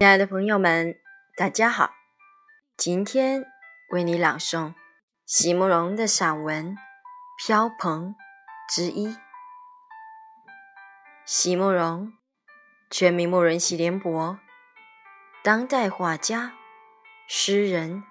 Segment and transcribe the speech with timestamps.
[0.00, 0.96] 亲爱的朋友们，
[1.36, 1.92] 大家好！
[2.76, 3.44] 今天
[3.90, 4.74] 为你朗诵
[5.26, 6.76] 席慕容的散文
[7.36, 8.14] 《飘蓬》
[8.72, 9.16] 之一。
[11.26, 12.12] 席慕容，
[12.88, 14.38] 全名慕容席联博，
[15.42, 16.52] 当代画家、
[17.26, 18.04] 诗人、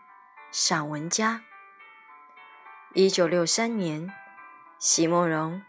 [0.51, 1.43] 散文家。
[2.95, 4.11] 一九六三年，
[4.77, 5.61] 席慕容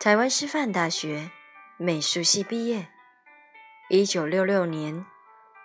[0.00, 1.30] 台湾师范大学
[1.76, 2.88] 美术系毕业。
[3.88, 5.06] 一九六六年。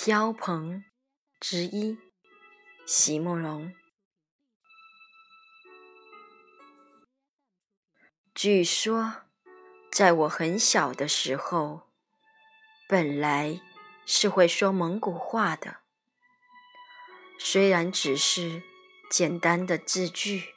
[0.00, 0.84] 飘蓬
[1.40, 1.98] 之一，
[2.86, 3.74] 席慕容。
[8.32, 9.22] 据说，
[9.90, 11.90] 在我很小的时候，
[12.88, 13.60] 本来
[14.06, 15.78] 是会说蒙古话的，
[17.40, 18.62] 虽然只是
[19.10, 20.54] 简单的字句，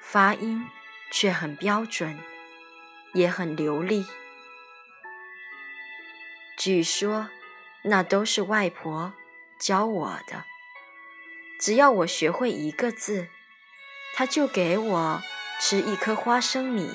[0.00, 0.66] 发音
[1.12, 2.18] 却很标准，
[3.14, 4.04] 也很流利。
[6.58, 7.30] 据说。
[7.82, 9.12] 那都是外婆
[9.58, 10.44] 教我的。
[11.60, 13.28] 只要我学会一个字，
[14.14, 15.22] 她就给我
[15.60, 16.90] 吃一颗花生米。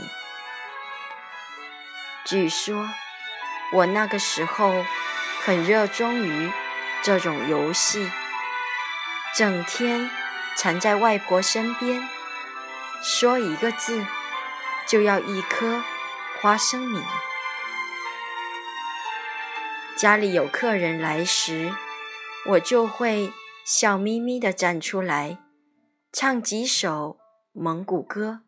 [2.25, 2.89] 据说
[3.71, 4.85] 我那个时候
[5.43, 6.51] 很热衷于
[7.01, 8.11] 这种游戏，
[9.35, 10.09] 整天
[10.57, 12.09] 缠在外婆身边，
[13.01, 14.05] 说一个字
[14.85, 15.81] 就要一颗
[16.41, 17.01] 花生米。
[19.97, 21.73] 家里有客人来时，
[22.49, 23.33] 我就会
[23.65, 25.39] 笑眯眯地站出来，
[26.13, 27.17] 唱几首
[27.51, 28.41] 蒙古歌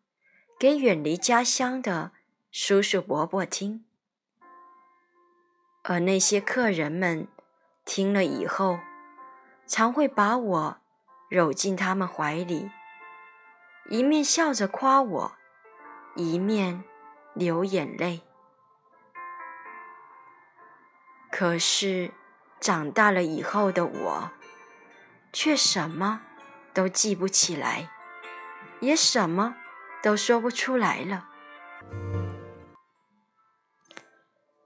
[0.60, 2.12] 给远离家乡的
[2.52, 3.84] 叔叔伯伯听。
[5.82, 7.28] 而那些客人们
[7.84, 8.78] 听了以后，
[9.66, 10.78] 常会把我
[11.32, 12.70] 搂进他们怀里，
[13.90, 15.32] 一面笑着夸我，
[16.16, 16.84] 一面
[17.34, 18.22] 流眼泪。
[21.40, 22.12] 可是，
[22.60, 24.32] 长大了以后的我，
[25.32, 26.20] 却什么
[26.74, 27.90] 都记不起来，
[28.82, 29.56] 也什么
[30.04, 31.30] 都说不出来了。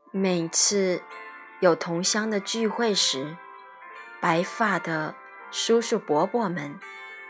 [0.09, 1.03] 每次
[1.59, 3.37] 有同乡的聚会时，
[4.19, 5.13] 白发的
[5.51, 6.79] 叔叔伯伯们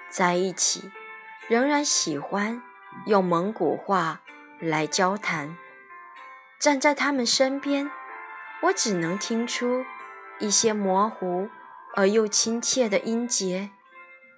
[0.10, 0.90] 在一起，
[1.50, 2.64] 仍然喜欢
[3.08, 4.22] 用蒙古话
[4.62, 5.58] 来交谈。
[6.58, 7.92] 站在他们身边。
[8.64, 9.84] 我只能听出
[10.40, 11.50] 一些模糊
[11.96, 13.72] 而又亲切的音节，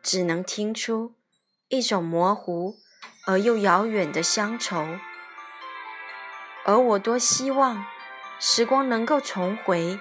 [0.01, 1.13] 只能听出
[1.67, 2.75] 一种模糊
[3.27, 4.97] 而又遥远的乡愁。
[6.63, 7.85] 而我多希望
[8.39, 9.99] 时光能够重回，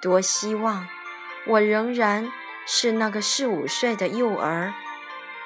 [0.00, 0.86] 多希望
[1.48, 2.30] 我仍然
[2.64, 4.72] 是那个四五岁的幼儿，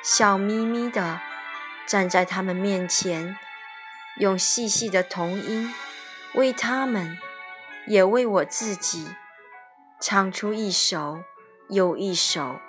[0.03, 1.19] 笑眯眯的
[1.87, 3.39] 站在他们面前，
[4.19, 5.73] 用细细的童音
[6.35, 7.17] 为他们。
[7.91, 9.09] 也为我自己
[10.01, 11.25] 唱出一首
[11.69, 12.60] 又一首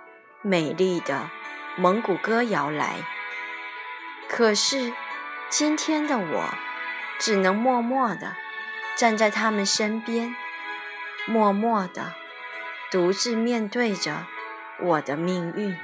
[0.41, 1.29] 美丽的
[1.77, 2.95] 蒙古歌谣来。
[4.27, 4.91] 可是
[5.47, 6.49] 今天的我，
[7.19, 8.35] 只能默默地
[8.97, 10.35] 站在他们身边，
[11.27, 12.13] 默默地
[12.89, 14.25] 独自面对着
[14.81, 15.77] 我的命运。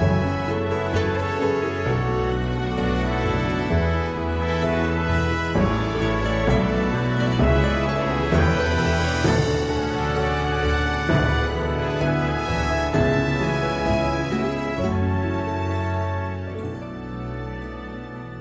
[0.00, 0.33] 嗯。